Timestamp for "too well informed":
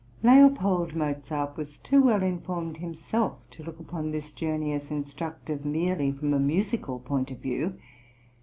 1.77-2.77